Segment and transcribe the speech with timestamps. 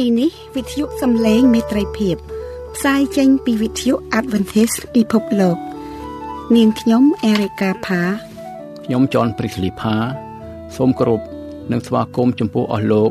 [0.00, 2.16] ទីនេះវិទ្យុសំឡេងមេត្រីភាព
[2.74, 5.58] ផ្សាយចេញពីវិទ្យុ Adventist ពិភពលោក
[6.56, 8.02] នាងខ្ញុំអេរិកាផា
[8.84, 9.96] ខ្ញុំចនព្រីកលីផា
[10.76, 11.20] សូមគោរព
[11.72, 13.10] និងស្វាគមន៍ចំពោះអស់លោក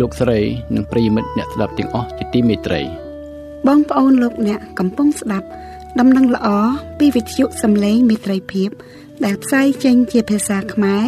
[0.00, 0.40] លោកស្រី
[0.74, 2.80] និងប្រិយមិត្តអ្នកស្ដាប់ទាំងអស់ជាទីមេត្រី
[3.66, 5.46] បងប្អូនលោកអ្នកកំពុងស្ដាប់
[6.00, 6.48] ដំណឹងល្អ
[6.98, 8.70] ពីវិទ្យុសំឡេងមេត្រីភាព
[9.24, 11.06] ដែលផ្សាយចេញជាភាសាខ្មែរ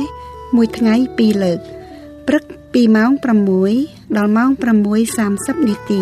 [0.57, 1.61] មួយថ្ងៃពីរលើក
[2.29, 3.11] ព្រឹកពីម៉ោង
[3.61, 4.51] 6 ដល់ម៉ោង
[5.09, 6.01] 6:30នាទី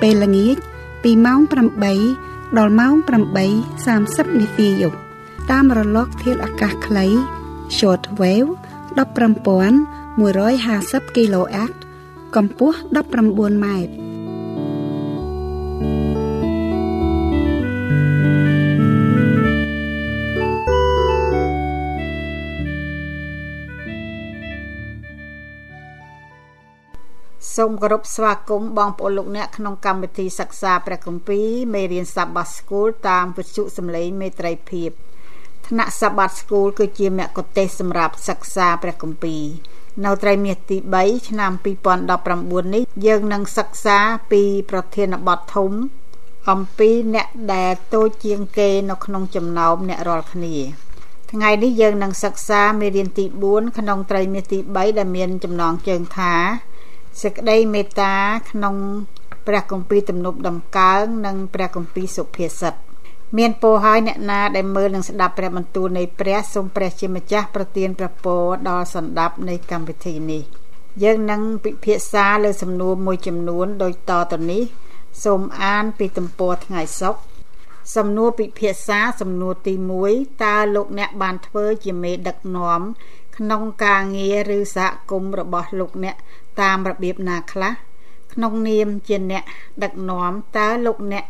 [0.00, 0.56] ពេលល្ងាច
[1.02, 1.40] ពីម៉ោង
[1.98, 2.92] 8ដល់ម៉ោង
[3.66, 4.98] 8:30នាទីយប់
[5.50, 7.06] តាមរលកធាតុអាកាសខ្លី
[7.78, 8.50] short wave
[8.96, 11.72] 15150 kHz
[12.36, 12.78] កម្ពស់
[13.24, 14.09] 19ម៉ែត្រ
[27.60, 34.90] សូមគោរពស្វាគមន៍បងប្អូនលោកអ្នកក្នុងកម្មវិធីសិក្សាព្រះគម្ពីរមេរៀនសាបាស្គូលតាមវិទ្យុសំឡេងមេត្រីភាព
[35.68, 39.42] ថ្នាក់សាបាស្គូលគឺជាមគ្គុទ្ទេសក៍សម្រាប់សិក្សាព្រះគម្ពីរ
[40.04, 41.52] នៅត្រីមាសទី3ឆ្នាំ
[42.12, 43.98] 2019នេះយើងនឹងសិក្សា
[44.32, 45.70] ពីប្រធានបទធំ
[46.50, 50.56] អំពីអ្នកដែលតូចជាងគេនៅក្នុងចំណោមអ្នករាល់គ្នា
[51.32, 56.34] ថ្ងៃនេះយើងនឹងសិក្សាមេរៀនទី4ក្នុងត្រីមាសទី3ដែលមានចំណងជើងថា
[57.18, 58.14] សេចក្តីមេត្តា
[58.50, 58.76] ក្នុង
[59.46, 62.74] ព្រះគម្ពីរទំនុកដំកើងនិងព្រះគម្ពីរសុភាសិត
[63.38, 70.42] មានពោហើយអ្នកណាដែលមើលនឹងស្ដាប់ព្រះបន្ទូលនៃព្រះសូមព្រះជាម្ចាស់ប្រទានព្រះពរដល់សន្តាប់នៃកម្មវិធីនេះ
[71.02, 74.62] យើងនឹងពិភាក្សាលើសំណួរមួយចំនួនដូចតទៅនេះ
[75.24, 77.20] សូមអានពីទំព័រថ្ងៃសុក្រ
[77.96, 79.74] សំណួរពិភាក្សាសំណួរទី
[80.08, 82.80] 1តើលោកអ្នកបានធ្វើជាមេដឹកនាំ
[83.36, 86.16] ក្នុងការងារឬសហគមន៍របស់លោកអ្នក
[86.60, 87.72] តាមរបៀបណាខ្លះ
[88.32, 89.44] ក្នុងនាមជាអ្នក
[89.82, 91.24] ដឹកនាំតើលោកអ្នក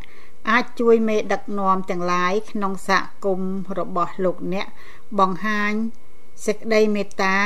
[0.50, 4.66] អាចជួយមេដឹកនាំទាំងឡាយក្នុងសហគមន៍របស់លោកអ្នក
[5.19, 5.72] បង្ហាញ
[6.47, 7.36] សេចក្តីមេត្តា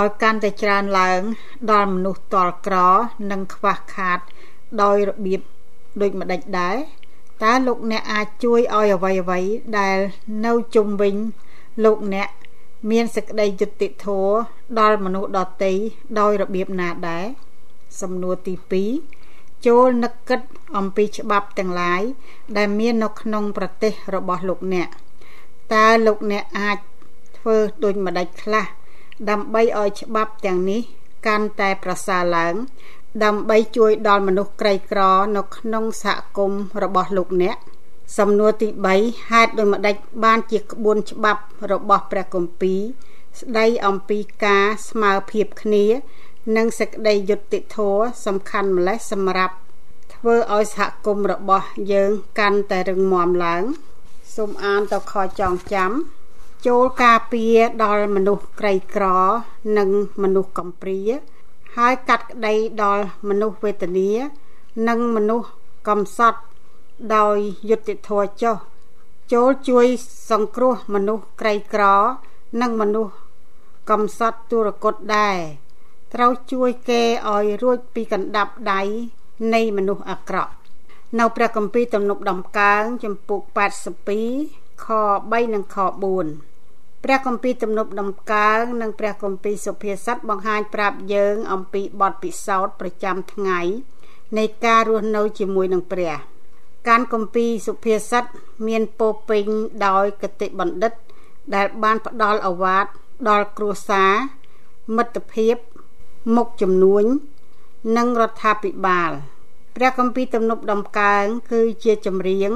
[0.00, 1.20] ឲ្យកាន់តែច្រើនឡើង
[1.70, 2.76] ដល់មនុស្សតល់ក្រ
[3.30, 4.18] និងខ្វះខាត
[4.82, 5.40] ដោយរបៀប
[6.00, 6.76] ដូចម្ដេចដែរ
[7.42, 9.40] តើលោកអ្នកអាចជួយឲ្យអ្វីអ្វី
[9.78, 9.98] ដែល
[10.44, 11.14] នៅជុំវិញ
[11.84, 12.28] លោកអ្នក
[12.90, 14.32] មានសេចក្តីយុត្តិធម៌
[14.78, 15.72] ដល់មនុស្សដទៃ
[16.18, 17.26] ដោយរបៀបណាដែរ
[18.00, 18.54] សំណួរទី
[19.10, 20.40] 2ចូលនឹកគិត
[20.76, 22.02] អំពីច្បាប់ទាំងឡាយ
[22.56, 24.88] ដែលមាននៅក្នុងប្រទេសរបស់លោកអ្នក
[25.74, 26.78] តើលោកអ្នកអាច
[27.38, 28.66] ធ្វើដូចម្ដេចខ្លះ
[29.30, 30.80] ដើម្បីឲ្យច្បាប់ទាំងនេះ
[31.26, 32.54] កាន់តែប្រសើរឡើង
[33.24, 35.00] ដើម្បីជួយដល់មនុស្សក្រីក្រ
[35.36, 37.56] នៅក្នុងសហគមន៍របស់លោកអ្នក
[38.18, 38.68] សំណួរទី
[39.00, 41.42] 3ហេតុដូចម្ដេចបានជាក្បួនច្បាប់
[41.72, 42.80] របស់ព្រះគម្ពីរ
[43.40, 45.84] ស្ដីអំពីការស្មើភាពគ្នា
[46.56, 49.54] និងសេចក្តីយុត្តិធម៌សំខាន់ម្លេះសម្រាប់
[50.14, 53.62] ធ្វើឲ្យសហគមន៍របស់យើងកាន់តែរឹងមាំឡើង
[54.34, 55.90] សូមអានទៅខចងចាំ
[56.66, 59.06] ចូលការពារដល់មនុស្សក្រីក្រ
[59.78, 59.88] និង
[60.22, 61.00] មនុស្សកំព្រា
[61.76, 64.10] ហើយកាត់ក្តីដល់មនុស្សវេទនា
[64.88, 65.48] និងមនុស្ស
[65.88, 66.40] កំសត់
[67.16, 67.36] ដោយ
[67.70, 68.56] យុត្តិធម៌ចុះ
[69.32, 69.86] ចូលជួយ
[70.30, 71.84] សង្គ្រោះមនុស្សក្រីក្រ
[72.60, 73.14] និងមនុស្ស
[73.90, 75.36] កំសត់ទុរគតដែរ
[76.14, 78.80] ត្រូវជួយគេឲ្យរួចពីកណ្ដាប់ដៃ
[79.54, 80.52] នៃមនុស្សអាក្រក់
[81.18, 83.40] នៅព្រះគម្ពីរទំនុកដំកើងចំពុក
[84.12, 84.86] 82ខ
[85.20, 85.76] 3និងខ
[86.42, 93.60] 4ព្រះគម្ពីរទំនុកដំកើងនិងព្រះគម្ពីរសុភាសិតបង្ហាញប្រាប់យើងអំពីបទពិសោធន៍ប្រចាំថ្ងៃ
[94.38, 96.14] នៃការរស់នៅជាមួយនឹងព្រះ
[96.88, 98.24] ការគម្ពីរសុភាសិត
[98.66, 99.46] មានពោពេញ
[99.86, 100.92] ដោយកតិបណ្ឌិត
[101.54, 102.86] ដែលបានផ្ដល់អវាទ
[103.28, 104.12] ដល់គ្រួសារ
[104.96, 105.56] មិត្តភាព
[106.36, 107.04] មុខចំនួន
[107.96, 109.10] និងរដ្ឋាភិបាល
[109.76, 112.50] ព្រះគម្ពីរទំនប់ដំកើងគឺជាចម្រៀង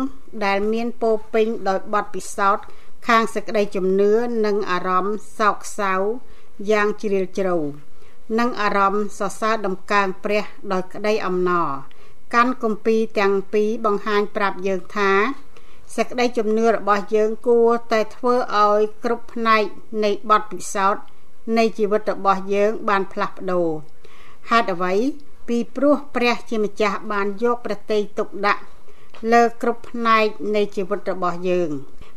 [0.44, 2.64] ដែលមានពោពេញដោយបទពិសោធន៍
[3.08, 4.12] ខាងសេចក្តីជំនឿ
[4.46, 5.94] និងអារម្មណ៍សោកសៅ
[6.70, 7.56] យ៉ាងជ្រាលជ្រៅ
[8.38, 11.68] និងអារម្មណ៍សរសើរដំកើងព្រះដោយក្តីអំណរ
[12.34, 15.12] កាន់គម្ពីរទាំងពីរបង្ហាញប្រាប់យើងថា
[15.96, 18.34] សេចក្តីជំនឿរបស់យើងគួរតែធ្វើ
[18.64, 19.62] ឲ្យគ្រប់ផ្នែក
[20.04, 21.02] នៃបទពិសោធន៍
[21.58, 23.68] នៃជីវិតរបស់យើងបានផ្លាស់ប្ដូរ
[24.50, 24.94] ហេតុអ្វី
[25.48, 28.62] ពីព្រោះព្រះជាម្ចាស់បានយកប្រតិទុកដាក់
[29.32, 30.26] លើគ្រប់ផ្នែក
[30.56, 31.70] នៃជីវិតរបស់យើង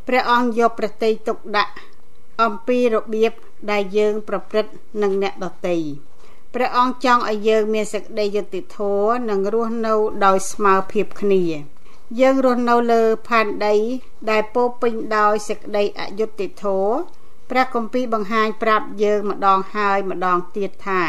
[0.07, 1.73] ព្រះអង្គយកប្រតិទុកដាក់
[2.43, 3.33] អំពីរបៀប
[3.71, 4.71] ដែលយើងប្រព្រឹត្ត
[5.01, 5.75] នឹងអ្នកដទៃ
[6.55, 9.95] ព្រះអង្គចង់ឲ្យយើងមានសេចក្តីយុត្តិធម៌និងរស់នៅ
[10.25, 11.43] ដោយស្មើភាពគ្នា
[12.19, 13.75] យើងរស់នៅលើផែនដី
[14.29, 16.93] ដែលពោពេញដោយសេចក្តីអយុត្តិធម៌
[17.49, 21.01] ព្រះគម្ពីរបង្ហាញប្រាប់យើងម្ដងហើយម្ដងទៀតថា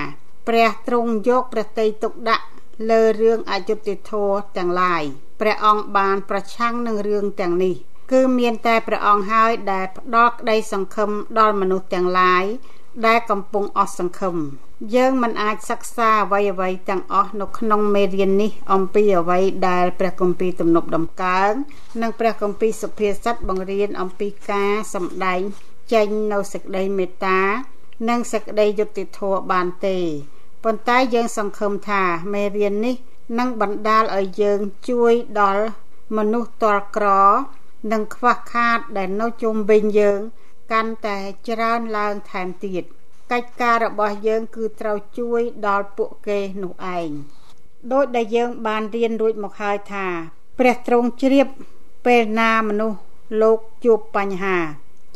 [0.48, 2.44] ព្រះទ្រង់យកព្រះតីទុកដាក់
[2.90, 5.02] លើរឿងអយុត្តិធម៌ទាំងឡាយ
[5.40, 7.74] ព្រះអង្គបានប្រឆាំងនឹងរឿងទាំងនេះ
[8.12, 12.44] គឺមានតែព្រះអង្គហើយដែលផ្ដល់ក្តីសង្ឃឹមដល់មនុស្សទាំងឡាយ
[13.06, 14.36] ដែលកំពុងអស់សង្ឃឹម
[14.94, 21.52] យើងមិនអាចសិក្សាអ្វីអ្វីទាំងអស់នៅក្នុងមេរៀននេះអំពីអ្វីដែលព្រះគម្ពីរទំនុកដំកើង
[22.02, 25.40] និងព្រះគម្ពីរសុភាសិតបង្រៀនអំពីការសម្ដែង
[25.92, 27.40] ចេញនៅសេចក្តីមេត្តា
[28.08, 29.98] និងសេចក្តីយុត្តិធម៌បានទេ
[30.64, 32.02] ប៉ុន្តែយើងសង្ឃឹមថា
[32.32, 32.96] មេរៀននេះ
[33.38, 35.64] នឹងបណ្ដាលឲ្យយើងជួយដល់
[36.16, 37.06] មនុស្សតលក្រ
[37.92, 40.20] និងខ្វះខាតដែលនៅជុំវិញយើង
[40.72, 41.18] កាន់តែ
[41.48, 42.84] ច្រើនឡើងថែមទៀត
[43.32, 47.10] កិច្ចការរបស់យើងគឺត្រូវជួយដល់ពួកគេនោះឯង
[47.92, 50.06] ដោយដែលយើងបានរៀនរួចមកហើយថា
[50.58, 51.46] ព្រះទ្រង់ជ្រាប
[52.06, 52.98] ពេលណាមនុស្ស
[53.42, 54.56] លោកជួបបញ្ហា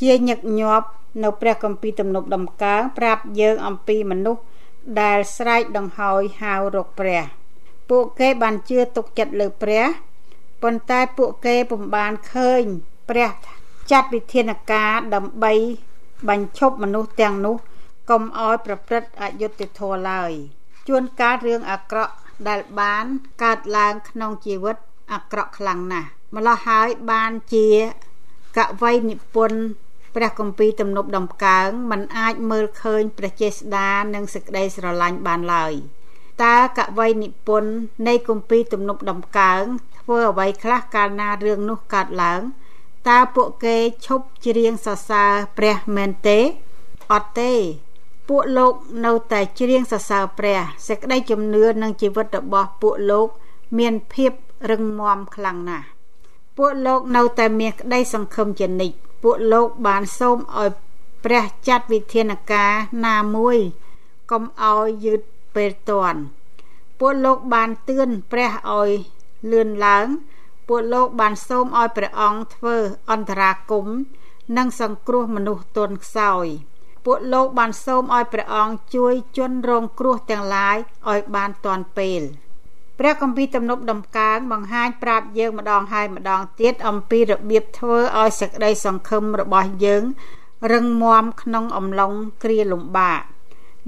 [0.01, 0.89] ជាញឹកញាប់
[1.23, 4.43] នៅព្រះគម្ពីរទំនុកដំកើងប្រាប់យើងអំពីមនុស្ស
[5.01, 7.23] ដែលស្រែកដង្ហោយហៅរកព្រះ
[7.91, 9.85] ពួកគេបានជឿទុកចិត្តលើព្រះ
[10.63, 12.63] ប៉ុន្តែពួកគេពុំបានឃើញ
[13.11, 13.31] ព្រះ
[13.91, 15.53] ចាត់វិធានការដើម្បី
[16.29, 17.57] បញ្ឈប់មនុស្សទាំងនោះ
[18.11, 20.33] កុំឲ្យប្រព្រឹត្តអយុត្តិធម៌ឡើយ
[20.89, 22.15] ជួនកាលរឿងអាក្រក់
[22.49, 23.05] ដែលបាន
[23.43, 24.77] កើតឡើងក្នុងជីវិត
[25.13, 27.69] អាក្រក់ខ្លាំងណាស់ម្ល៉េះហើយបានជា
[28.57, 29.61] កវីនិពន្ធ
[30.17, 35.73] ព្រះគម្ពីរទំនប់ដំកើងมันអាចមើលឃើញព្រះចេស្តានិងសេចក្តីស្រឡាញ់បានឡើយ
[36.45, 37.73] តើកវីនិពន្ធ
[38.07, 39.63] នៃគម្ពីរទំនប់ដំកើង
[39.99, 42.41] ធ្វើអ្វីខ្លះកាលណារឿងនោះកើតឡើង
[43.09, 43.77] តើពួកគេ
[44.07, 46.39] ឈប់ច្រៀងសរសើរព្រះមែនទេ
[47.13, 47.53] អត់ទេ
[48.29, 48.73] ពួកលោក
[49.05, 53.29] នៅតែច្រៀងសរសើរព្រះសេចក្តីជំនឿនិងជីវិតរបស់ពួកលោក
[53.79, 54.33] មានភាព
[54.71, 55.87] រឹងមាំខ្លាំងណាស់
[56.57, 60.71] ពួកលោកនៅតែមានក្តីសង្ឃឹមជានិច្ចពួកលោកបានសូមឲ្យ
[61.25, 62.73] ព្រះចាត់វិធានការ
[63.07, 63.59] ណាមួយ
[64.31, 65.21] កុំឲ្យយឺត
[65.55, 66.21] ពេលតាន់
[66.99, 68.91] ពួកលោកបានទឿនព្រះឲ្យ
[69.51, 70.07] លឿនឡើង
[70.69, 72.77] ពួកលោកបានសូមឲ្យព្រះអង្គធ្វើ
[73.11, 73.87] អន្តរាគម
[74.57, 76.47] និងសង្គ្រោះមនុស្សទន់ខ្សោយ
[77.07, 80.77] ពួកលោកបានសូមឲ្យព្រះអង្គជួយជន់រងគ្រោះទាំងឡាយ
[81.11, 82.23] ឲ្យបានទាន់ពេល
[82.99, 90.03] ព្រះគម្ពីរទំនប់ដំកើងបង្ហាញប្រាប់យើងម្ដងហើយម្ដងទៀតអំពីរបៀបធ្វើឲ្យសេចក្តីសង្ឃឹមរបស់យើង
[90.73, 92.13] រឹងមាំក្នុងអំឡុង
[92.43, 93.23] គ្រាលំបាក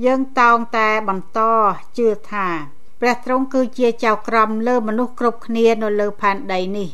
[0.05, 1.41] យើងតោងតែបន្ត
[1.99, 2.47] ជឿថា
[3.01, 6.89] ព្រះទ្រង់គឺជាចៅក្រមលើមនុស្សគ្រប់គ្នានៅលើផែនដីនេះ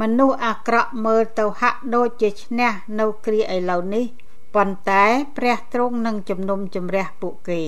[0.00, 4.06] មនុស្សអាក្រក់មើលទៅហាក់ដូចជាឈ្នះនៅគ្រាឥឡូវនេះ
[4.56, 5.04] ប៉ុន្តែ
[5.36, 7.62] ព្រះទ្រង់នឹងជំនុំជម្រះពួកគេ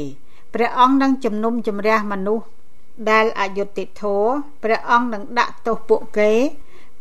[0.54, 2.46] ព្រះអង្គនឹងជំនុំជម្រះមនុស្ស
[3.10, 4.30] ដែលអយុត្តិធម៌
[4.62, 6.32] ព្រះអង្គនឹងដាក់ទោសពួកគេ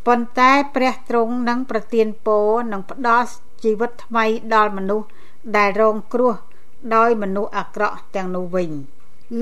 [0.07, 3.27] ប៉ុន្តែព្រះទ្រង់នឹងប្រទានពរនិងផ្ដល់
[3.63, 4.25] ជីវិតថ្មី
[4.55, 5.07] ដល់មនុស្ស
[5.57, 6.33] ដែលរងគ្រោះ
[6.95, 8.69] ដោយមនុស្សអាក្រក់ទាំងនោះវិញ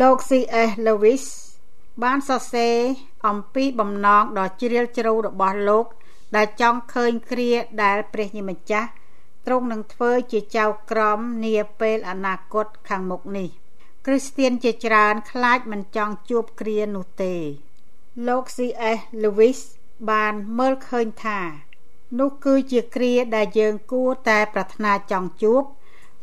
[0.01, 0.71] លោក C.S.
[0.85, 1.25] Lewis
[2.03, 2.75] បានសរសេរ
[3.27, 5.85] អំពីបំណងដ៏ជ្រាលជ្រៅរបស់លោក
[6.35, 7.51] ដែលចង់ឃើញគ្រា
[7.83, 8.89] ដែលព្រះញិម្ចាស់
[9.45, 13.49] ទ្រង់នឹងធ្វើជាចៅក្រមនាពេលអនាគតខាងមុខនេះ។
[14.05, 17.35] គ្រីស្ទៀនជាច្រើនខ្លាចមិនចង់ជួបគ្រានោះទេ
[18.27, 18.99] លោក C.S.
[19.21, 19.59] Lewis
[20.11, 21.39] បានមើលឃើញថា
[22.19, 25.63] នោះគឺជាគ្រាដែលយើងគួរតែប្រាថ្នាចង់ជួប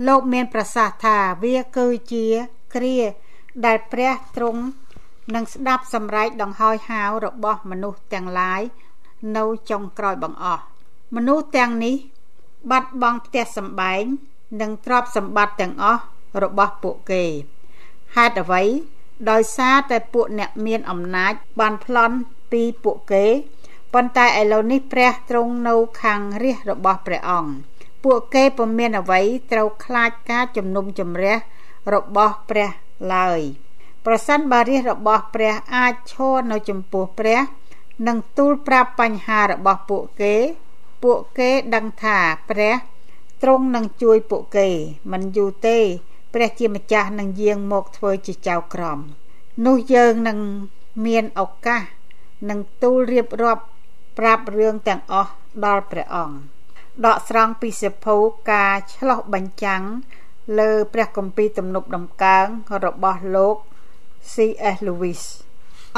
[0.06, 2.26] លោកមានប្រសាសន៍ថាវាគឺជា
[2.75, 2.99] គ្រា
[3.66, 4.62] ដែលព្រះទ្រង់
[5.35, 8.62] នឹងស្ដាប់សម្រែកដង្ហោយហាវរបស់មនុស្សទាំងឡាយ
[9.37, 10.62] នៅចុងក្រោយបង្អស់
[11.16, 11.97] មនុស្សទាំងនេះ
[12.71, 14.02] បាត់បង់ផ្ទះសម្បែង
[14.61, 16.02] និងទ្រព្យសម្បត្តិទាំងអស់
[16.42, 17.25] របស់ពួកគេ
[18.16, 18.62] ហេតុអ្វី
[19.31, 22.16] ដោយសារតែពួកអ្នកមានអំណាចបានប្លន់
[22.52, 23.26] ពីពួកគេ
[23.95, 27.52] ប៉ុន្តែឥឡូវនេះព្រះទ្រង់នៅខាងរាជរបស់ព្រះអង្គ
[28.04, 29.21] ពួកគេពុំមានអ្វី
[29.52, 31.37] ត្រូវខ្លាចការជំនុំជម្រះ
[31.95, 32.71] របស់ព្រះ
[33.14, 33.40] ឡើយ
[34.07, 37.40] ប្រសិនបើរាជរបស់ព្រះអាចឈរនៅចំពោះព្រះ
[38.07, 40.35] និងទូលប្រាប់បញ្ហារបស់ពួកគេ
[41.02, 42.18] ពួកគេដឹងថា
[42.50, 42.75] ព្រះ
[43.42, 44.68] ទ្រង់នឹងជួយពួកគេ
[45.12, 45.78] មិនយូរទេ
[46.35, 48.99] ព្រះជាម្ចាស់នឹងយាងមកធ្វើជាចៅក្រម
[49.66, 50.38] នោះយើងនឹង
[51.06, 51.82] មានឱកាស
[52.50, 53.64] នឹងទូលរៀបរាប់
[54.18, 55.32] ប្រាប់រឿងទាំងអស់
[55.64, 56.37] ដល់ព្រះអង្គ
[57.06, 58.16] ដកស្រង់ពីសភៅ
[58.52, 59.82] ការឆ្លោះបញ្ចាំង
[60.59, 62.47] លើព្រះគម្ពីរទំនុកដំកើង
[62.85, 63.56] របស់លោក
[64.32, 64.76] C.S.
[64.87, 65.23] Lewis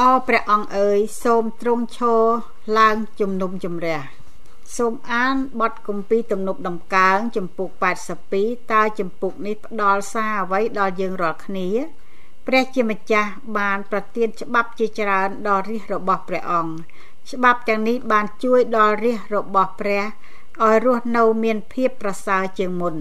[0.01, 2.23] អោព្រះអង្គអើយសូមទ្រង់ឈរ
[2.79, 4.01] ឡើងជំនុំជម្រះ
[4.77, 7.69] សូមអានបទគម្ពីរទំនុកដំកើងចំពុក
[8.21, 11.69] 82តើចំពុកនេះផ្ដល់សារអ្វីដល់យើងរាល់គ្នា
[12.47, 16.75] ព្រះជាម្ចាស់បានប្រទានច្បាប់ជាច្រើនដល់រាជរបស់ព្រះអង្គ
[17.33, 20.03] ច្បាប់ទាំងនេះបានជួយដល់រាជរបស់ព្រះ
[20.65, 22.97] ឲ្យរស់នៅមានភាពប្រសើរជាងមុន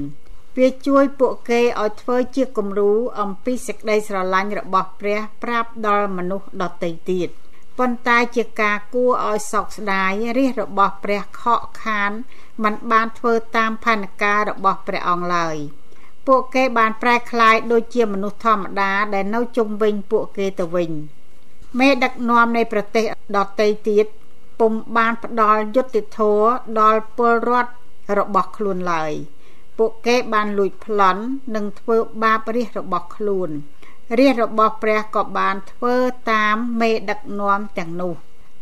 [0.57, 2.91] វាជួយពួកគេឲ្យធ្វើជាគំរូ
[3.21, 7.29] អំពីសេចក្តីស្រឡាញ់របស់ព្រះប្រាប់ដល់មនុស្សដទៃទៀត
[7.79, 12.11] ប៉ុន្តែជាការគួរឲ្យសោកស្ដាយរាជរបស់ព្រះខកខាន
[12.63, 15.57] มันបានធ្វើតាមផែនការរបស់ព្រះអង្គឡើយ
[16.27, 20.91] ពួកគេបានប្រែក្លាយដូចជាមនុស្សធម្មតាដែលនៅជុំវិញពួកគេទៅវិញ
[21.79, 23.05] មេដឹកនាំនៃប្រទេស
[23.37, 24.05] ដទៃទៀត
[24.59, 26.45] ពុំបានផ្ដល់យុត្តិធម៌
[26.79, 27.73] ដល់ពលរដ្ឋ
[28.19, 29.11] របស់ខ្លួនឡើយ
[29.77, 31.23] ពួកគេបានលួចប្លន់
[31.55, 33.49] និងធ្វើបាបរាជរបស់ខ្លួន
[34.19, 35.95] រាជរបស់ព្រះក៏បានធ្វើ
[36.31, 38.13] តាមមេដឹកនាំទាំងនោះ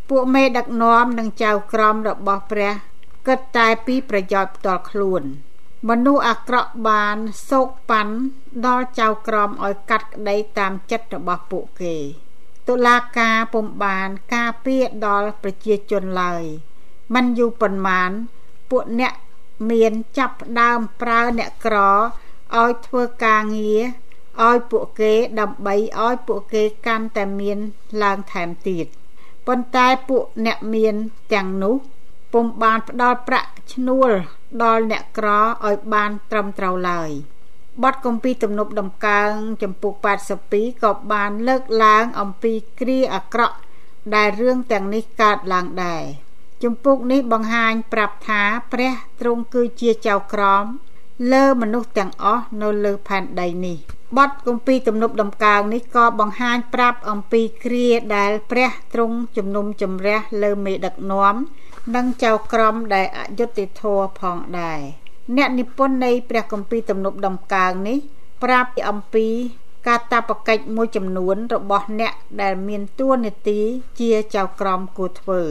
[0.09, 2.73] ពួកមេដឹកនាំនិងចៅក្រមរបស់ព្រះ
[3.27, 5.23] គិតតែពីប្រយោជន៍ផ្ទាល់ខ្លួន
[5.89, 7.17] មនុស្សអាក្រក់បាន
[7.49, 8.15] សោកប៉ាន់
[8.65, 11.95] ដល់ចៅក្រមឲ្យកាត់ក្តីតាមចិត្តរបស់ពួកគេ
[12.67, 16.43] តុលាការពុំបានការពារដល់ប្រជាជនឡើយ
[17.13, 18.11] มันយូរប៉ុន្មាន
[18.69, 19.13] ពួកអ្នក
[19.71, 23.81] មានចាប់ផ្ដើមប្រើអ្នកក្រឲ្យធ្វើការងារ
[24.47, 27.57] ឲ្យពួកគេដើម្បីឲ្យពួកគេកាន់តែមាន
[28.03, 28.85] ឡើងថែមទៀត
[29.47, 30.95] ប៉ុន្តែពួកអ្នកមាន
[31.33, 31.75] ទាំងនោះ
[32.33, 34.09] ពុំបានផ្ដល់ប្រាក់ឈ្នួល
[34.63, 37.09] ដល់អ្នកក្រឲ្យបានត្រឹមត្រូវឡើយ
[37.83, 39.31] បទគម្ពីរទំនប់ដំកើង
[39.63, 39.93] ចំពុក
[40.39, 43.57] 82ក៏បានលើកឡើងអំពីគ្រាអាក្រក់
[44.15, 46.03] ដែលរឿងទាំងនេះកើតឡើងដែរ
[46.63, 48.41] ជំពូកនេះបង្ហាញប្រាប់ថា
[48.73, 50.65] ព្រះទ្រង់គឺជាចៅក្រម
[51.29, 53.77] លើមនុស្សទាំងអស់នៅលើផែនដីនេះ
[54.17, 61.35] បទគម្ពីរទំនប់ដំកើងនេះក៏បង្ហាញប្រាប់អំពីគ្រាដែលព្រះទ្រង់ជំនុំជម្រះលើមេដឹកនាំ
[61.95, 64.79] និងចៅក្រមដែលអយុត្តិធម៌ផងដែរ
[65.37, 67.97] អ្នកនិពន្ធនៃព្រះគម្ពីរទំនប់ដំកើងនេះ
[68.43, 69.27] ប្រាប់អំពី
[69.87, 73.59] ការតបកិច្ចមួយចំនួនរបស់អ្នកដែលមានតួនាទី
[73.99, 75.41] ជាចៅក្រមគួរធ្វើ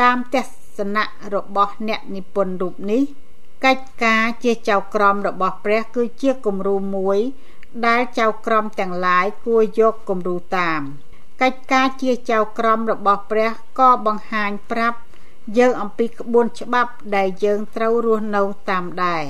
[0.00, 3.02] តាមទស្សនៈរបស់អ្នកនិពន្ធរូបនេះ
[3.64, 7.18] កិច្ចការជាចៅក្រមរបស់ព្រះគឺជាគំរូមួយ
[7.86, 10.80] ដែលចៅក្រមទាំងឡាយគួរយកគំរូតាម
[11.42, 14.98] កិច្ចការជាចៅក្រមរបស់ព្រះក៏បង្ហាញប្រាប់
[15.58, 19.24] យើងអំពីក្បួនច្បាប់ដែលយើងត្រូវរស់នៅតាមដែរ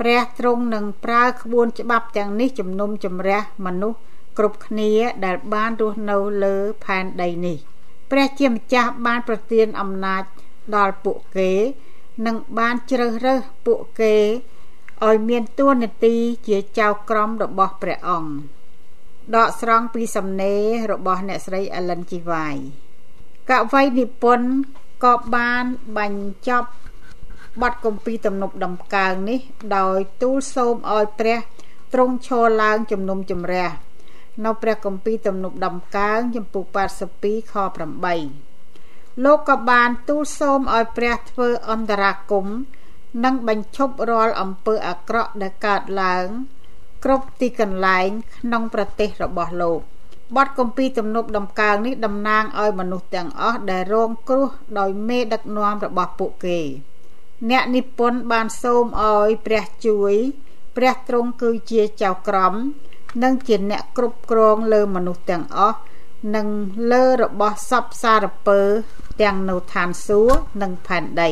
[0.00, 3.98] ព្រះទ្រង់នឹងប្រើក្បួនច្បាប់ទាំងនេះជំនុំជម្រះមនុស្ស
[4.38, 4.92] គ្រប់គ្នា
[5.24, 7.58] ដែលបានរស់នៅលើផែនដីនេះ
[8.10, 10.22] ព្រះជាម្ចាស់បានប្រទានអំណាច
[10.76, 11.52] ដល់ពួកគេ
[12.26, 14.16] និងបានជ្រើសរើសពួកគេ
[15.06, 16.14] ឲ្យមានតួនាទី
[16.48, 18.32] ជាចៅក្រមរបស់ព្រះអង្គ
[19.34, 22.12] ដកស្រង់ពីសំណេររបស់អ្នកស្រី Ellen G.
[22.30, 22.64] White
[23.50, 24.48] កវីនិពន្ធ
[25.04, 25.64] ក៏បាន
[25.98, 26.70] បញ្ចប់
[27.62, 29.40] បទគម្ពីរទំនប់ដំកើងនេះ
[29.76, 31.38] ដោយទូលសូមឲ្យព្រះ
[31.92, 33.70] ទ្រង់ឈរឡើងជំនុំជម្រះ
[34.44, 36.64] នៅព្រះគម្ពីរទំនប់ដំកើងចំពុក
[37.12, 37.54] 82ខ
[38.08, 38.43] 8
[39.22, 42.46] លោកក៏បានទូលសូមឲ្យព្រះធ្វើអន្តរាគម
[43.24, 46.26] និងបញ្ឈប់រាល់អំពើអាក្រក់ដែលកើតឡើង
[47.04, 49.80] គ្រប់ទីកន្លែងក្នុងប្រទេសរបស់លោក
[50.36, 56.60] បទគម្ពីរទំនប់ដំកើងនេះតំណាងឲ្យមនុស្សទាំងអស់ដែលរងគ្រោះដោយមេដឹកនាំរបស់ពួកគេ
[57.50, 60.14] អ្នកនិពន្ធបានសូមឲ្យព្រះជួយ
[60.76, 62.54] ព្រះទ្រង់គឺជាចៅក្រម
[63.22, 65.78] និងជាអ្នកគ្រប់គ្រងលើមនុស្សទាំងអស់
[66.34, 66.48] និង
[66.92, 68.60] លើរបស់សពសារពើ
[69.22, 71.30] ទាំងនៅឋានសួគ៌និងផែនដី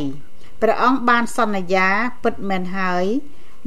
[0.62, 1.88] ព្រះអង្គបានសន្យា
[2.24, 3.04] ពិតមែនហើយ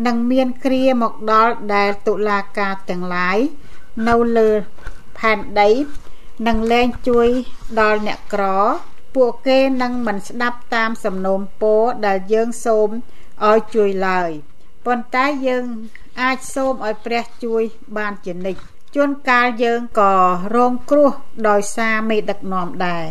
[0.05, 3.37] នឹងមានគ្រាមកដល់ដែលតុលាការទាំងឡាយ
[4.07, 4.49] នៅលើ
[5.17, 5.69] ផែនដី
[6.47, 7.27] នឹងលែងជួយ
[7.79, 8.45] ដល់អ្នកក្រ
[9.15, 12.89] ពួកគេនឹងមិនស្ដាប់តាមសំណូមពរដែលយើងសូម
[13.47, 14.29] ឲ្យជួយឡើយ
[14.85, 15.65] ប៉ុន្តែយើង
[16.21, 17.63] អាចសូមឲ្យព្រះជួយ
[17.97, 20.13] បានជានិច្ច ជួនកាលយើងក៏
[20.55, 21.11] រងគ្រោះ
[21.47, 23.05] ដោយសារមេដឹកនាំដែរ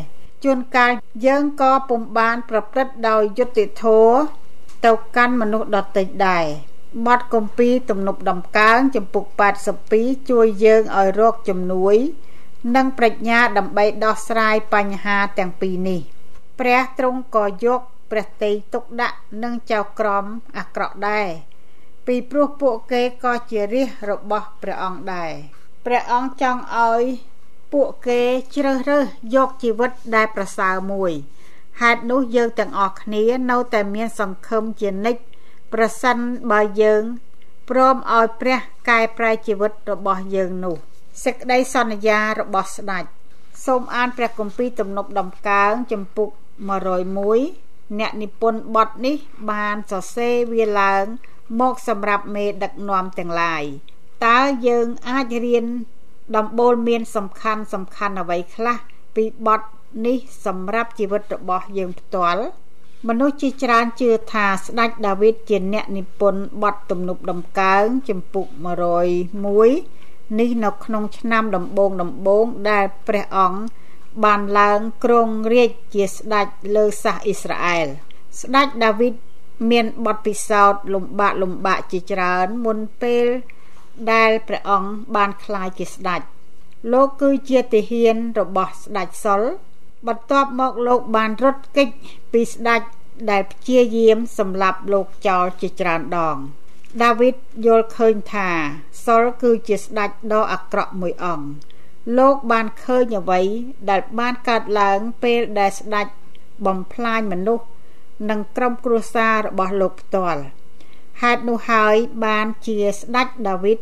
[0.44, 0.92] ជួនកាល
[1.26, 4.16] យើងក៏ពុំបានប្រព្រឹត្តដោយយុត្តិធម៌
[4.84, 6.46] ទៅកាន់មនុស្សដទៃដែរ
[7.06, 9.24] បទគម្ពីរទំនប់ដំកើងចំពុក
[9.78, 11.96] 82ជួយយើងឲ្យរកជំនួយ
[12.76, 16.00] និងប្រាជ្ញាដើម្បីដោះស្រាយបញ្ហាទាំងពីរនេះ
[16.60, 20.24] ព្រះទ្រង់ក៏យកព្រះតីទុកដាក់នឹងចៅក្រម
[20.56, 21.28] អាក្រក់ដែរ
[22.06, 25.32] ពីព្រោះពួកគេក៏ជារាជរបស់ព្រះអង្គដែរ
[25.84, 27.02] ព្រះអង្គចង់ឲ្យ
[27.72, 28.20] ពួកគេ
[28.54, 31.12] ជ្រើសរើសយកជីវិតដែលប្រសើរមួយ
[31.80, 35.22] ហេតុនោះយើងទាំងអស់គ្នានៅតែមានសង្ឃឹមជានិច្ច
[35.72, 36.16] ប្រសិន
[36.52, 37.02] បើយើង
[37.70, 38.58] ព្រមឲ្យព្រះ
[38.90, 40.76] កែប្រែជីវិតរបស់យើងនោះ
[41.24, 43.04] សេចក្តីសន្យារបស់ស្ដេច
[43.66, 46.28] សូមអានព្រះគម្ពីរទំនុកដំកើងចំពុក
[47.14, 49.16] 101អ្នកនិពន្ធបទនេះ
[49.50, 51.04] បានសរសេរវាឡើង
[51.60, 53.64] មកសម្រាប់មេដឹកនាំទាំងឡាយ
[54.26, 55.64] តើយើងអាចរៀន
[56.36, 58.76] ដំបូលមានសំខាន់សំខាន់អ្វីខ្លះ
[59.16, 59.60] ពីបទ
[60.06, 60.16] នេះ
[60.46, 62.44] សម្រាប់ជីវិតរបស់យើងផ្ទាល់
[63.08, 68.46] មនុស្សជាច្រើនជឿថាស្ដេចដាវីតជាអ្នកនិពន្ធបទទំនុកដំកើងចំពុក
[69.22, 73.60] 101នេះនៅក្នុងឆ្នាំដំបូងដំបូងដែលព្រះអង្គ
[74.24, 77.86] បានឡើងគ្រងរាជជាស្ដេចលើសាសអ៊ីស្រាអែល
[78.40, 79.14] ស្ដេចដាវីត
[79.70, 83.26] មានបទពិសោធន៍លំបាកលំបាកជាច្រើនមុនពេល
[84.12, 86.20] ដែលព្រះអង្គបានក្លាយជាស្ដេច
[86.92, 89.42] លោកគឺជាទាហានរបស់ស្ដេចសុល
[90.06, 91.88] បន្ទាប់មកលោកបានរត់គេច
[92.32, 92.82] ពីស្ដេច
[93.30, 96.36] ដែលព្យាយាមសម្លាប់លោកចោលជាច្រើនដង
[97.02, 97.34] ដាវីត
[97.66, 98.48] យល់ឃើញថា
[99.04, 101.48] សុលគឺជាស្ដេចដ៏អាក្រក់មួយអង្គ
[102.18, 103.40] លោកបានឃើញអ្វី
[103.90, 106.06] ដែលបានកើតឡើងពេលដែលស្ដេច
[106.66, 107.66] បំផ្លាញមនុស្ស
[108.30, 110.42] និងក្រុមគ្រួសាររបស់លោកផ្ទាល់
[111.22, 113.78] ហេតុនោះហើយបានជាស្ដេចដាវីត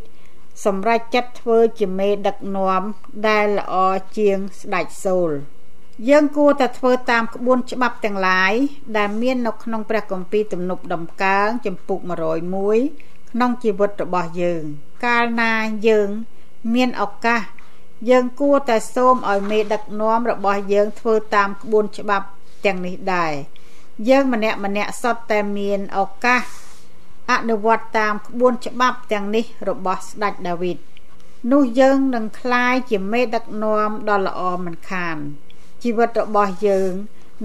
[0.65, 2.83] សម្រេចចិត្តធ្វើជាមេដឹកនាំ
[3.29, 3.75] ដែលល្អ
[4.19, 5.31] ជាងស្ដេចសូល
[6.09, 8.53] យើងគួរតែធ្វើតាមក្បួនច្បាប់ទាំងឡាយ
[8.97, 11.99] ដែលមាននៅក្នុងព្រះគម្ពីរទំនុកដំកើងចំពុក
[12.65, 14.63] 101ក្នុងជីវិតរបស់យើង
[15.05, 15.55] កាលណា
[15.89, 16.09] យើង
[16.75, 17.43] មានឱកាស
[18.11, 22.27] យើងគួរតែសូមឲ្យមេដឹកនាំរបស់យើងធ្វើតាមក្បួនច្បាប់
[22.67, 23.33] ទាំងនេះដែរ
[24.09, 26.43] យើងម្នាក់ម្នាក់សុទ្ធតែមានឱកាស
[27.33, 30.79] អនុវត្តតាមក្បួនច្បាប់ទាំងនេះរបស់ស្ដេចដាវីត
[31.53, 35.17] នោះយើងនឹងក្លាយជាមេដឹកនាំដ៏ល្អមិនខាន
[35.83, 36.93] ជីវិតរបស់យើង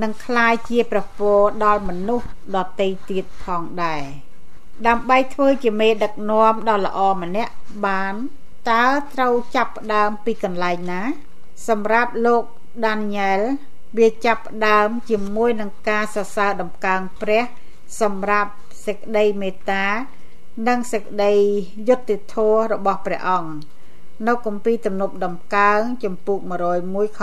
[0.02, 1.32] នឹងក្លាយជាប្រពោ
[1.64, 4.04] ដល់មនុស្សដទៃទៀតផងដែរ
[4.88, 7.54] ដើម្បីធ្វើជាមេដឹកនាំដ៏ល្អម្នាក់
[7.86, 8.14] បាន
[8.70, 11.02] តើត្រូវចាប់ផ្ដើមពីកន្លែងណា
[11.68, 12.44] សម្រាប់លោក
[12.86, 13.40] ដានីយ៉ែល
[13.98, 17.44] វាចាប់ផ្ដើមជាមួយនឹងការសរសើរដំកើងព្រះ
[18.02, 18.52] សម្រាប់
[18.88, 19.86] សេចក្តីមេត្តា
[20.68, 21.34] និងសេចក្តី
[21.90, 23.52] យុត្តិធម៌របស់ព្រះអង្គ
[24.28, 26.40] នៅគម្ពីរទំនប់ដំកើងចំពុក
[26.80, 27.22] 101ខ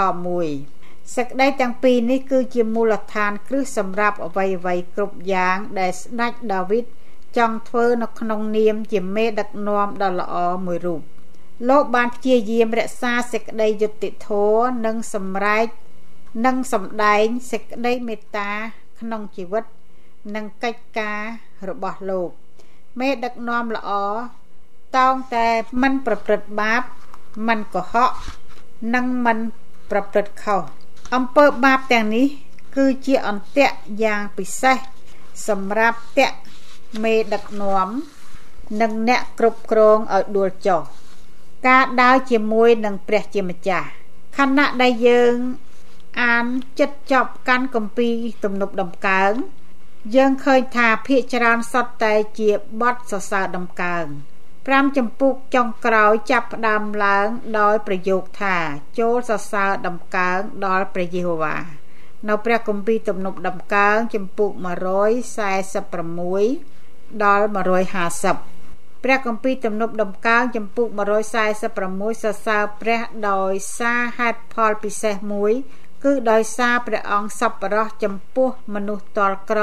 [0.52, 6.84] 1សេចក្តីទាំងពីរនេះគឺជាមូលដ្ឋានគ្រឹះសម្រាប់អ្វីអ្វីគ្រប់យ៉ាងដែលស្ដេចដាវីត
[7.36, 10.34] ចង់ធ្វើនៅក្នុងនាមជាមេដឹកនាំដ៏ល្អ
[10.66, 11.00] មួយរូប
[11.68, 15.66] លោកបានព្យាយាមរក្សាសេចក្តីយុត្តិធម៌និងសម្រេច
[16.46, 18.50] និងសម្ដែងសេចក្តីមេត្តា
[19.00, 19.64] ក្នុងជីវិត
[20.34, 21.20] និងកិច្ចការ
[21.68, 22.30] របស់លោក
[23.00, 23.90] មេដឹកនាំល្អ
[24.96, 25.48] តោងតែ
[25.82, 26.82] មិនប្រព្រឹត្តបាប
[27.48, 28.10] មិនកុហក
[28.94, 29.38] និងមិន
[29.90, 30.60] ប្រព្រឹត្តខុស
[31.14, 32.26] អំពើបាបទាំងនេះ
[32.76, 34.76] គឺជាអន្ទាក់យ៉ាងពិសេស
[35.48, 36.30] សម្រាប់តៈ
[37.04, 37.88] មេដឹកនាំ
[38.80, 40.80] និងអ្នកគ្រប់គ្រងឲ្យដួលចុះ
[41.68, 43.88] ការដើរជាមួយនឹងព្រះជាម្ចាស់
[44.36, 45.34] ខណៈដែលយើង
[46.22, 46.46] អាន
[46.80, 48.08] ចិត្តចប់កាន់កំពី
[48.44, 49.32] ទំនប់ដំកើង
[50.12, 54.04] យើងឃើញថាភាកច្រើនសតតែជាបទសរសើរដំកើង
[54.52, 57.26] 5ចម្ពុកចុងក្រោយចាប់ផ្ដើមឡើង
[57.58, 58.56] ដោយប្រយោគថា
[58.98, 61.56] ចូលសរសើរដំកើងដល់ព្រះយេហូវ៉ា
[62.28, 67.44] នៅព្រះគម្ពីរទំនប់ដំកើងចម្ពុក146ដល់
[68.44, 75.52] 150ព្រះគម្ពីរទំនប់ដំកើងចម្ពុក146សរសើរព្រះដោយសារហេតុផលពិសេសមួយ
[76.04, 79.60] គឺដោយសារព្រះអង្គសប្បុរសចំពោះមនុស្សតលក្រ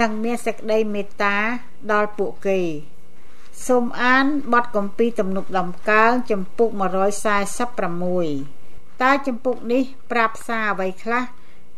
[0.00, 1.36] និងមានសេចក្តីមេត្តា
[1.92, 2.60] ដល់ពួកគេ
[3.66, 6.68] សូមអានបទគម្ពីរទំនុកដំកើងចំពុក
[8.06, 11.24] 146តើចំពុកនេះប្រាប់សារអ្វីខ្លះ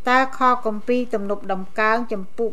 [0.09, 2.51] តើខគម្ពីរទំនុកដំកើងចំពុក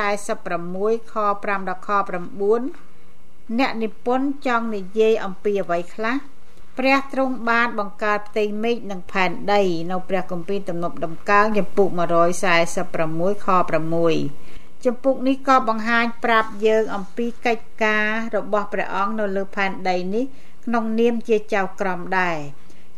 [0.00, 1.14] 146ខ
[1.44, 6.16] 5ដល់ខ9អ្នកនិពន្ធចង់និយាយអំពីអ្វីខ្លះ
[6.78, 11.88] ព្រះទ្រង់បានបង្កើតផ្ទៃមេឃនិងផែនដី នៅព្រះគម្ពីរទំនប់ដំកើងចំពុក
[12.66, 13.48] 146ខ
[14.16, 20.24] 6ចំពុកនេះក៏បង្ហាញប្រាប់យើងអំពីកិច្ចការរបស់ព្រះអង្គនៅលើផែនដីនេះ
[20.64, 22.38] ក្នុងនាមជាចៅក្រមដែរ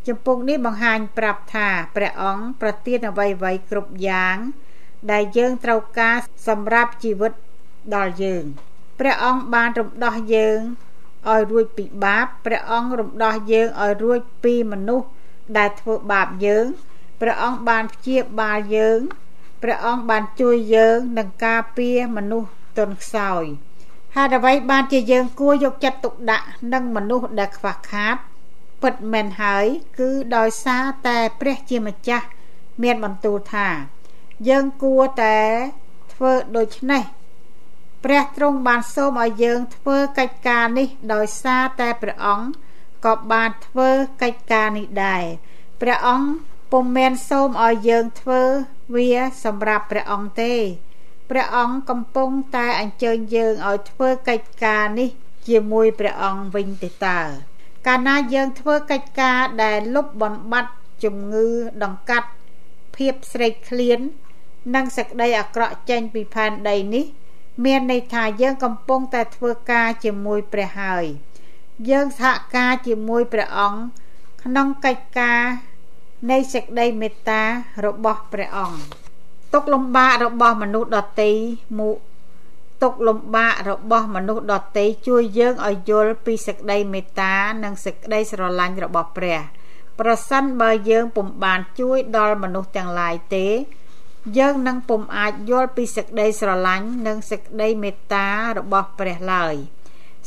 [0.08, 4.36] ចំពុកនេះបង្ហាញប្រាប់ថាព្រះអង្គប្រទានអ្វីអ្វីគ្រប់យ៉ាង
[5.12, 6.16] ដែលយើងត្រូវការ
[6.48, 7.32] សម្រាប់ជីវិត
[7.94, 8.44] ដល់យើង
[9.00, 10.58] ព្រះអង្គបានរំដោះយើង
[11.32, 15.06] ឲ្យរួចពីបាបព្រះអង្គរំដោះយើងឲ្យរួចពីមនុស្ស
[15.56, 16.66] ដែលធ្វើបាបយើង
[17.20, 18.98] ព្រះអង្គបានព្យាបាលយើង
[19.62, 23.44] ព្រះអង្គបានជួយយើងនឹងការពារមនុស្សទន់ខ្សោយ
[24.14, 28.16] ហេតុអ្វីបានជាយើងគួរយកចិត្តទុកដាក់នឹងមនុស្សដែលខ្វះខាត
[28.82, 29.64] ពិតមែនហើយ
[29.98, 32.26] គឺដោយសារតែព្រះជាម្ចាស់
[32.82, 33.68] មានបន្ទូលថា
[34.48, 35.38] យើងគួរតែ
[36.12, 37.02] ធ្វើដូច្នេះ
[38.04, 42.48] ព្រះទ្រង់បានសូមឲ្យយើងធ្វើកិច្ចការនេះដោយសារតែព្រះអង្គ
[43.04, 43.88] ក៏បានធ្វើ
[44.22, 45.24] កិច្ចការនេះដែរ
[45.80, 46.28] ព្រះអង្គ
[46.72, 48.42] ពុំមែនសូមឲ្យយើងធ្វើ
[48.94, 49.08] វា
[49.44, 50.54] សម្រាប់ព្រះអង្គទេ
[51.30, 55.08] ព្រះអង្គកំពុងតែអញ្ជើញយើងឲ្យធ្វើកិច្ចការនេះ
[55.48, 57.20] ជាមួយព្រះអង្គវិញទេតើ
[57.86, 60.72] កាលណាយើងធ្វើកិច្ចការដែលលុបបំបាត់
[61.04, 61.48] ជំងឺ
[61.84, 62.28] ដង្កាត់
[62.96, 64.00] ភាពស្រេកឃ្លាន
[64.74, 67.04] និងសេចក្តីអាក្រក់ចេញពីផែនដីនេះ
[67.64, 71.04] មានន័យថាយើងកំពុងតែធ្វើការជាមួយព្រះហើយ
[71.90, 73.80] យើងសហការជាមួយព្រះអង្គ
[74.42, 75.42] ក្នុងកិច្ចការ
[76.30, 77.42] នៃសេចក្តីមេត្តា
[77.86, 78.78] របស់ព្រះអង្គ
[79.52, 81.32] ទុកលំបាករបស់មនុស្សដតី
[81.78, 81.90] មុ
[82.82, 89.38] ទុកលំបាករបស់មនុស្សដតីជួយយើងឲ្យយល់ពីសេចក្តីមេត្តានិងសេចក្តីស្រឡាញ់របស់ព្រះ
[90.00, 93.46] ប្រសិនបើយើងពុំបានជួយដល់មនុស្សទាំងឡាយទេ
[94.36, 98.26] យើងនឹងពុំអាចយល់ពីសេចក្តីស្រឡាញ់និងសេចក្តីមេត្តា
[98.58, 99.54] របស់ព្រះឡើយ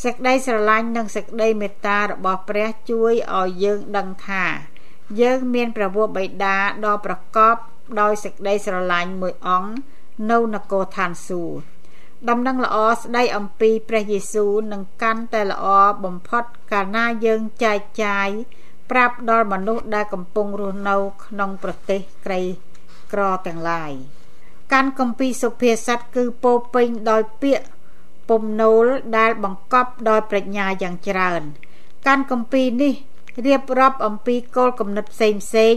[0.03, 4.45] សេចក្តីស្រឡាញ់និងសេចក្តីមេត្តារបស់ព្រះជួយឲ្យយើងដឹងថា
[5.21, 7.55] យើងមានព្រះវរបិតាដ៏ប្រកប
[8.01, 9.71] ដោយសេចក្តីស្រឡាញ់មួយអង្គ
[10.31, 11.55] នៅនគរឋានសួគ៌
[12.29, 15.65] ដំណឹងល្អស្ដីអំពីព្រះយេស៊ូវនឹងកាន់តែល្អ
[16.05, 18.29] បំផុតកាលណាយើងចែកចាយ
[18.91, 22.70] ប្រាប់ដល់មនុស្សដែលកំពុងរស់នៅក្នុងប្រទេសក្រីក្រ
[23.47, 23.91] ទាំងឡាយ
[24.73, 27.65] កាន់គម្ពីរសុភាសិតគឺពោពេញដោយពាក្យ
[28.29, 28.85] ពំនោល
[29.17, 31.41] ដែលបង្កប់ដោយប្រាជ្ញាយ៉ាងច្រើន
[32.07, 32.93] កាន់គម្ពីរនេះ
[33.45, 35.75] រៀបរាប់អំពីគោលគំនិតផ្សេងផ្សេង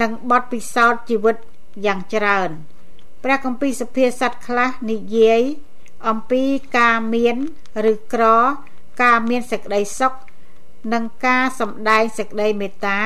[0.00, 1.36] និងបទពិសោធន៍ជីវិត
[1.86, 2.50] យ៉ាងច្រើន
[3.24, 5.42] ព្រះគម្ពីរសុភាសិតខ្លះនិយាយ
[6.08, 6.42] អំពី
[6.78, 7.36] ការមាន
[7.92, 8.24] ឬក្រ
[9.02, 10.12] ការមានសេចក្តីសុខ
[10.92, 12.98] និងការសម្ដែងសេចក្តីមេត្តា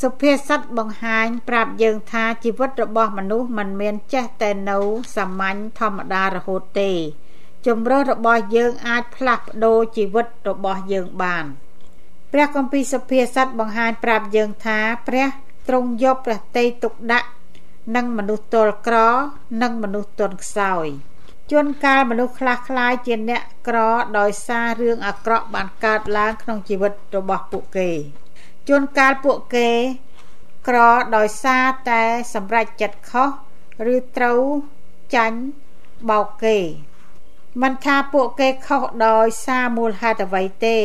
[0.00, 4.78] សុភាសិតបង្ហាញប្រាប់យើងថាជីវិតរបស់មនុស្សមិនមានចេះតែនៅ
[5.16, 6.90] សាមញ្ញធម្មតារហូតទេ
[7.66, 11.44] ជំរើសរបស់យើងអាចផ្លាស់ប្ដូរជីវិតរបស់យើងបាន
[12.32, 14.78] ព្រះគម្ពីរសុភាសិតបង្ហាញប្រាប់យើងថា
[15.08, 15.26] ព្រះ
[15.68, 17.28] ទ្រង់យកព្រះតីទុកដាក់
[17.96, 18.96] និងមនុស្សទល់ក្រ
[19.62, 20.86] និងមនុស្សទន់ខ្សោយ
[21.50, 23.78] ជួនកាលមនុស្សខ្លះខ្លាយជាអ្នកក្រ
[24.18, 27.90] ដោយសាររឿងអាក្រក់បានកើតឡើងក្នុងជីវិតរបស់ពួកគេ
[28.68, 29.70] ជួនកាលពួកគេ
[30.68, 30.78] ក្រ
[31.16, 32.02] ដោយសារតែ
[32.34, 33.28] សម្រេចចិត្តខុស
[33.94, 34.40] ឬត្រូវ
[35.14, 35.40] ចាញ់
[36.10, 36.58] បោកគេ
[37.62, 40.78] មិនថាពួកគេខុសដោយសារមូលហេតុអ្វីទេ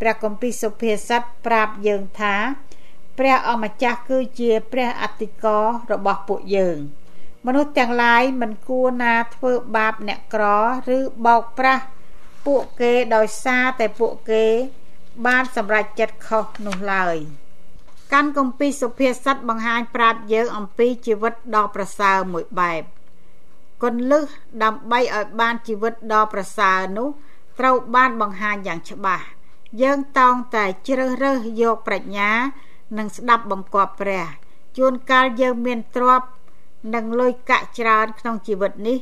[0.00, 2.34] ព្រះគម្ពីរសុភាសិតប្រាប់យើងថា
[3.18, 5.58] ព្រះអម្ចាស់គឺជាព្រះអតិកោ
[5.92, 6.78] របស់ពួកយើង
[7.46, 10.44] មនុស្សទាំងឡាយមិនគួរណាធ្វើបាបអ្នកក្រ
[10.96, 11.84] ឬបោកប្រាស់
[12.46, 14.46] ពួកគេដោយសារតែពួកគេ
[15.26, 17.16] បានសម្រេចចិត្តខុសនោះឡើយ
[18.12, 22.82] កាន់គម្ពីរសុភាសិតបង្ហាញប្រាប់យើងអំពីជីវិតដ៏ប្រសើរមួយបែប
[23.82, 24.24] គន្លឹះ
[24.62, 27.08] ដើម្បីឲ្យបានជីវិតដ៏ប្រសើរនោះ
[27.58, 29.24] ត្រូវបានបង្ហាញយ៉ាងច្បាស់
[29.82, 32.30] យើងតោងតែជ្រើសរើសយកប្រាជ្ញា
[32.98, 34.26] និងស្ដាប់បង្គាប់ព្រះ
[34.76, 36.28] ជួនកាលយើងមានទ្រព្យ
[36.94, 38.98] និងលុយកាក់ច្រើនក្នុងជីវិតនេះ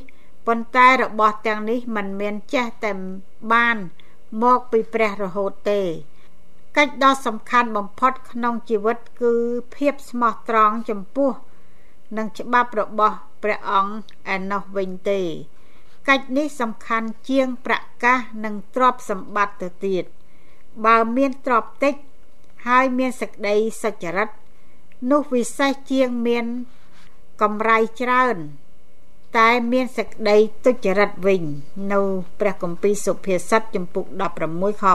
[0.47, 2.91] ប៉ុន្តែរបស់ទាំងនេះមិនមានចេះតែ
[3.53, 3.77] បាន
[4.41, 5.81] មកពីព្រះរហូតទេ
[6.77, 9.33] កិច្ចដ៏សំខាន់បំផុតក្នុងជីវិតគឺ
[9.75, 11.31] ភាពស្មោះត្រង់ចំពោះ
[12.17, 13.93] នឹងច្បាប់របស់ព្រះអង្គ
[14.33, 15.21] ឯណោះវិញទេ
[16.09, 20.03] កិច្ចនេះសំខាន់ជាងប្រកាសនិងទ្រព្យសម្បត្តិទៅទៀត
[20.85, 21.95] បើមានទ្រព្យតិច
[22.67, 24.29] ហើយមានសក្តីសុចរិត
[25.11, 26.45] នោះវិសេសជាងមាន
[27.41, 28.37] កម្រៃច្រើន
[29.37, 31.43] តែមានសេចក្តីទុច្ចរិតវិញ
[31.93, 31.99] នៅ
[32.39, 34.05] ព្រះគម្ពីរសុភាសិតចំពុក
[34.43, 34.85] 16ខ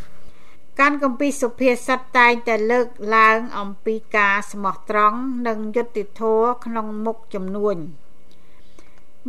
[0.00, 7.76] 8ការគម្ពីរសុភាសិតតែងតែលើកឡើងអំពីការស្មោះត្រង់និងយុត្តិធម៌ក្នុងមុខចំនួន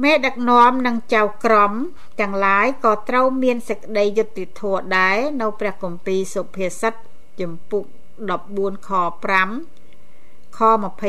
[0.02, 1.74] មេដឹកនាំនិងចៅក្រម
[2.20, 6.94] ទាំងឡាយក៏ត្រូវមានសេចក្តីយុត្តិធម៌ដែរនៅព្រះគម្ពីរសុភាសិត
[7.42, 7.84] ចំពុក
[8.36, 8.90] 14ខ
[9.38, 9.83] 5
[10.58, 10.60] ខ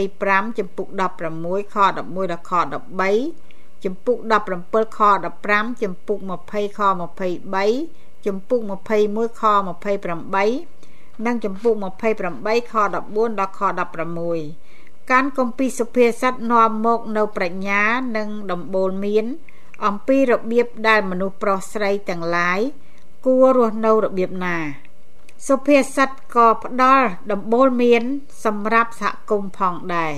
[0.05, 0.87] 25ចំពុក
[1.31, 1.97] 16ខ11
[2.31, 5.01] ដល់ខ13ចំពុក17ខ
[5.35, 8.61] 15ចំពុក20ខ23ចំពុក
[9.01, 9.45] 21ខ
[10.35, 11.75] 28និងចំពុក
[12.23, 13.61] 28ខ14ដល់ខ
[14.35, 17.83] 16ការគម្ពីរសុភាសិតនាំមកនៅប្រាជ្ញា
[18.17, 19.25] និងដំបូលមាន
[19.87, 22.61] អំពីរបៀបដែលមនុស្សប្រុសស្រីទាំងឡាយ
[23.27, 24.57] គួររស់នៅរបៀបណា
[25.49, 28.03] សុភាសិតក៏ផ្ដល់ដំបូលមាន
[28.45, 30.15] សម្រាប់សហគមន៍ផងដែរ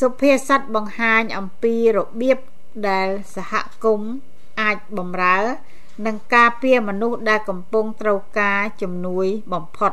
[0.00, 2.38] សុភាសិតបង្ហាញអំពីរបៀប
[2.88, 3.52] ដែលសហ
[3.84, 4.10] គមន៍
[4.60, 5.38] អាចបំរើ
[6.06, 9.92] និងការពារមនុស្សដែលកំពុងត្រូវការជំនួយបំផុត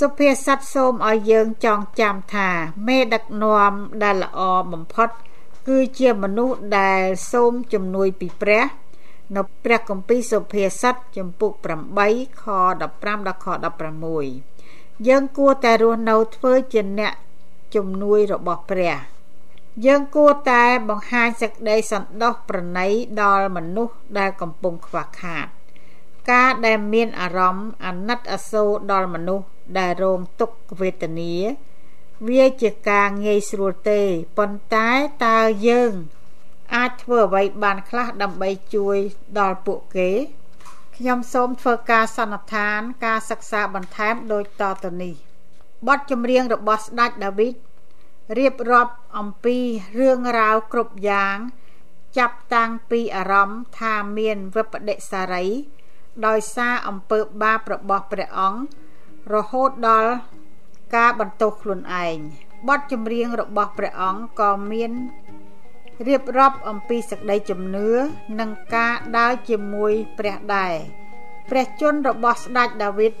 [0.00, 2.48] សុភាសិតសូមឲ្យយើងចងចាំថា
[2.88, 3.72] មេដឹកនាំ
[4.02, 4.40] ដែលល្អ
[4.72, 5.08] បំផុត
[5.68, 8.64] គឺជាមនុស្សដែលសូមជំនួយពីព្រះ
[9.36, 11.52] នៅព្រះគម្ពីរសុភាសិតចំពុក
[11.96, 12.84] 8ខ15ដ
[13.28, 13.46] ល់ខ
[14.26, 17.14] 16យើងគួរតែរស់នៅធ្វើជាអ្នក
[17.74, 18.96] ជំនួយរបស់ព្រះ
[19.86, 22.88] យើងគួរតែបង្ហាញសេចក្តីសន្តោសប្រណី
[23.20, 25.46] ដល់មនុស្សដែលកំពុងខ្វះខាត
[26.30, 29.46] ការដែលមានអារម្មណ៍អាណិតអាសូរដល់មនុស្ស
[29.78, 31.34] ដែលរងទុក្ខវេទនា
[32.28, 34.00] វាជាការងាយស្រួលទេ
[34.38, 34.88] ប៉ុន្តែ
[35.26, 35.38] តើ
[35.68, 35.92] យើង
[36.74, 38.96] អាចធ្វើអ្វីបានខ្លះដើម្បីជួយ
[39.38, 40.10] ដល់ពួកគេ
[40.96, 45.14] ខ្ញុំសូមធ្វើការសន្និដ្ឋាន ការសិក្សាបន្ថែមដូចតទៅនេះ
[45.86, 47.54] បទចម្រៀងរបស់ស្ដេចដាវីត
[48.38, 49.56] រៀបរាប់អំពី
[49.98, 51.36] រឿងរ៉ាវគ្រប់យ៉ាង
[52.18, 55.46] ចាប់តាំងពីអារម្មណ៍ថាមានវិបដិសារី
[56.26, 58.60] ដោយសារអំពើបាបរបស់ព្រះអង្គ
[59.34, 60.12] រហូតដល់
[60.96, 62.16] ការបន្ទោសខ្លួនឯង
[62.68, 64.92] បទចម្រៀងរបស់ព្រះអង្គក៏មាន
[66.06, 67.88] រៀបរាប់អំពីសក្តីជំនឿ
[68.40, 70.74] និងការដើរជាមួយព្រះដែរ
[71.50, 73.12] ព្រះជន្មរបស់ស្ដេចដាវីត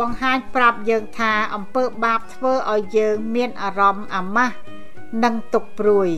[0.00, 4.56] បង្ហាញប្រាប់យើងថាអំពើបាបធ្វើឲ្យយើងមានអារម្មណ៍អាម៉ាស់
[5.24, 6.10] និងទុក្ខព្រួយ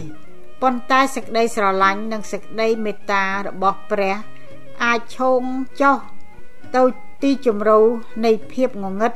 [0.62, 4.16] ប៉ុន្តែសេចក្តីស្រឡាញ់និងសេចក្តីមេត្តារបស់ព្រះ
[4.84, 5.42] អាចឈោង
[5.82, 5.98] ចោះ
[6.76, 6.82] ទៅ
[7.22, 7.78] ទីជម្រៅ
[8.24, 9.12] នៃភាពងងឹត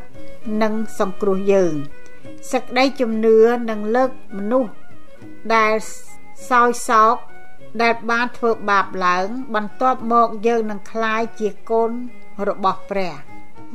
[0.63, 1.75] និងសង្គ្រោះយើង
[2.53, 3.37] សេចក្តីជំនឿ
[3.71, 4.73] នឹងលើកមនុស្ស
[5.55, 5.75] ដែល
[6.50, 7.16] សោយសោក
[7.82, 11.92] ដែលបានធ្វើបាបឡើង បន្ទាប់មកយើងនឹងคลายជាកូន
[12.48, 13.14] របស់ព្រះ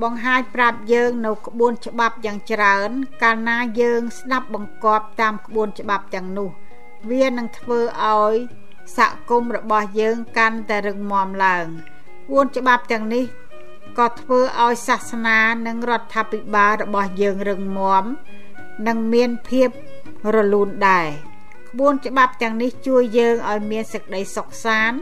[0.03, 2.91] បង្ហាញប្រាប់យើងនៅក្បួនច្បាប់យ៉ាងច្រើន
[3.23, 6.51] កាលណាយើងស្ដាប់បង្គាប់តាមក្បួនច្បាប់ទាំងនោះ
[7.11, 8.35] វានឹងធ្វើឲ្យ
[8.97, 11.67] សហគមន៍របស់យើងកាន់តែរឹងមាំឡើង
[12.27, 13.25] ក្បួនច្បាប់ទាំងនេះ
[13.99, 18.05] ក៏ធ្វើឲ្យសាសនានិងរដ្ឋាភិបាលរបស់យើងរឹងមាំ
[18.87, 19.69] និងមានភាព
[20.35, 21.09] រលូនដែរ
[21.76, 24.98] ក្បួនច្បាប់ទាំងនេះជួយយើងឲ្យមានសេចក្តីសុខសាន្ត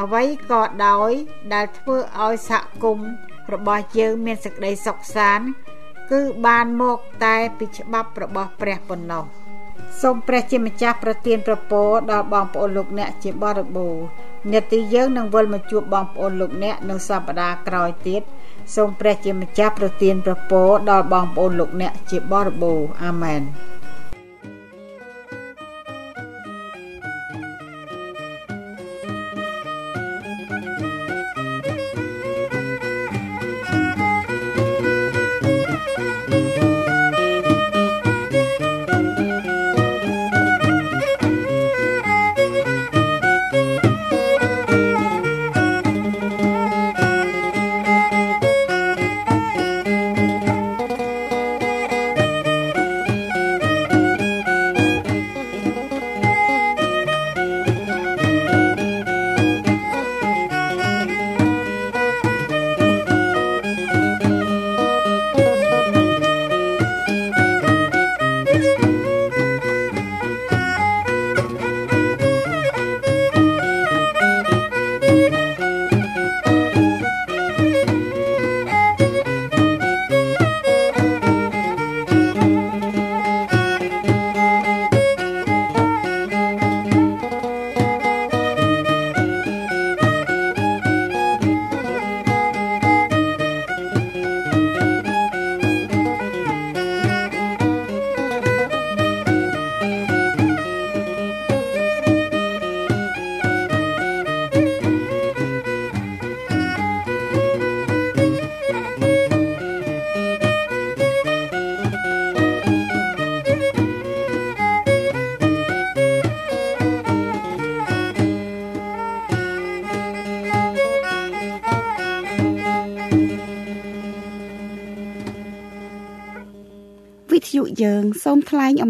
[0.00, 1.10] អ្វីក៏ដោយ
[1.54, 3.10] ដែលធ្វើឲ្យសហគមន៍
[3.52, 5.46] របស់យើងមានសេចក្តីសុខសាន្ត
[6.10, 9.24] គឺបានមកតែពីច្បាប់របស់ព្រះប៉ុណ្ណោះ
[10.02, 14.04] សូមព្រះជាម្ចាស់ប្រទានប្រពរដល់បងប្អូនលោកអ្នកជាបរិបូរណ៍
[14.52, 18.22] នេតិយើងនឹងវិលមកជួបបងប្អូនលោកអ្នកនៅសប្តាហ៍ក្រោយទៀត
[18.76, 23.42] សូមព្រះជាម្ចាស់ប្រទានប្រពរដល់បងប្អូនលោកអ្នកជាបរិបូរណ៍អាមែន